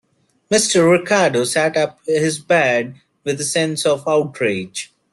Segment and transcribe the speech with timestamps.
[0.49, 0.89] Mr.
[0.91, 4.91] Ricardo sat up in his bed with a sense of outrage.